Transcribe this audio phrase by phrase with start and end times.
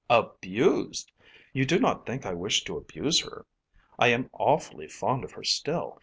[0.09, 1.11] "Abused!
[1.53, 3.45] You do not think I wish to abuse her.
[3.99, 5.99] I am awfully fond of her still.